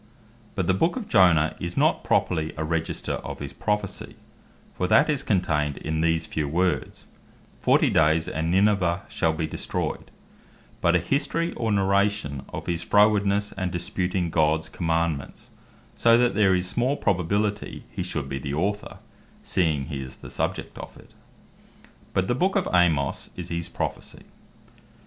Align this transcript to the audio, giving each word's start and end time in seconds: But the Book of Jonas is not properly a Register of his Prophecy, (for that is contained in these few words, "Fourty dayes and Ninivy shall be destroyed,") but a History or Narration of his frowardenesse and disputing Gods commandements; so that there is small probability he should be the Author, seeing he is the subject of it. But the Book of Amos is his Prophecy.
But 0.55 0.65
the 0.65 0.73
Book 0.73 0.95
of 0.95 1.07
Jonas 1.07 1.53
is 1.59 1.77
not 1.77 2.03
properly 2.03 2.53
a 2.57 2.63
Register 2.63 3.17
of 3.23 3.37
his 3.37 3.53
Prophecy, 3.53 4.15
(for 4.73 4.87
that 4.87 5.11
is 5.11 5.21
contained 5.21 5.77
in 5.77 6.01
these 6.01 6.25
few 6.25 6.47
words, 6.47 7.05
"Fourty 7.59 7.91
dayes 7.91 8.27
and 8.27 8.51
Ninivy 8.51 9.01
shall 9.11 9.31
be 9.31 9.45
destroyed,") 9.45 10.09
but 10.81 10.95
a 10.95 10.99
History 10.99 11.53
or 11.53 11.71
Narration 11.71 12.41
of 12.49 12.65
his 12.65 12.81
frowardenesse 12.83 13.51
and 13.55 13.71
disputing 13.71 14.31
Gods 14.31 14.69
commandements; 14.69 15.51
so 15.93 16.17
that 16.17 16.33
there 16.33 16.55
is 16.55 16.67
small 16.67 16.97
probability 16.97 17.83
he 17.91 18.01
should 18.01 18.27
be 18.27 18.39
the 18.39 18.55
Author, 18.55 18.97
seeing 19.43 19.83
he 19.83 20.01
is 20.01 20.15
the 20.15 20.31
subject 20.31 20.79
of 20.79 20.97
it. 20.97 21.13
But 22.15 22.27
the 22.27 22.33
Book 22.33 22.55
of 22.55 22.67
Amos 22.73 23.29
is 23.35 23.49
his 23.49 23.69
Prophecy. 23.69 24.23